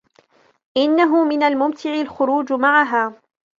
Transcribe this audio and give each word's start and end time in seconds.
إنهُ 0.77 1.23
من 1.23 1.43
الممتع 1.43 1.93
الخروج 2.01 2.53
معها. 2.53 3.21